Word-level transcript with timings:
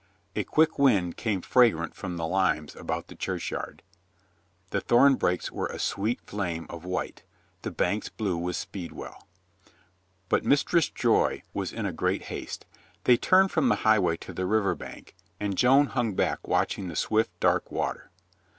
A 0.35 0.43
quick 0.43 0.79
wind 0.79 1.15
came 1.15 1.41
fragrant 1.43 1.93
from 1.93 2.17
the 2.17 2.25
limes 2.25 2.75
about 2.75 3.05
the 3.05 3.13
churchyard, 3.13 3.83
the 4.71 4.81
thornbrakes 4.81 5.51
were 5.51 5.67
a 5.67 5.77
sweet 5.77 6.19
flame 6.21 6.65
of 6.71 6.83
white, 6.85 7.21
the 7.61 7.69
banks 7.69 8.09
blue 8.09 8.35
with 8.35 8.55
speedwell. 8.55 9.27
But 10.27 10.43
Mistress 10.43 10.89
Joy 10.89 11.43
was 11.53 11.71
in 11.71 11.85
a 11.85 11.93
great 11.93 12.23
haste. 12.33 12.65
They 13.03 13.15
turned 13.15 13.51
from 13.51 13.69
the 13.69 13.75
highway 13.85 14.17
to 14.25 14.33
the 14.33 14.47
river 14.47 14.73
bank 14.73 15.13
and 15.39 15.55
Joan 15.55 15.85
hung 15.85 16.15
back 16.15 16.47
watching 16.47 16.87
the 16.87 16.95
swift, 16.95 17.39
dark 17.39 17.71
water. 17.71 18.09